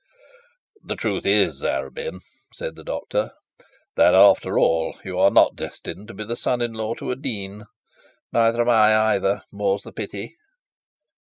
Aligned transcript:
'The 0.83 0.95
truth 0.95 1.27
is, 1.27 1.61
Arabin,' 1.61 2.21
said 2.55 2.75
the 2.75 2.83
doctor, 2.83 3.33
'that, 3.95 4.15
after 4.15 4.57
all 4.57 4.97
you 5.05 5.19
are 5.19 5.29
not 5.29 5.55
destined 5.55 6.07
to 6.07 6.15
be 6.15 6.23
the 6.23 6.35
son 6.35 6.59
in 6.59 6.73
law 6.73 6.95
to 6.95 7.11
a 7.11 7.15
dean. 7.15 7.65
Nor 8.33 8.61
am 8.61 8.67
I 8.69 8.97
either: 9.13 9.43
more's 9.53 9.83
the 9.83 9.93
pity.' 9.93 10.37